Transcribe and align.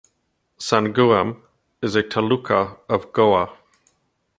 Sanguem 0.57 1.43
is 1.83 1.93
a 1.95 2.01
taluka 2.01 2.79
of 2.89 3.13
Goa. 3.13 3.55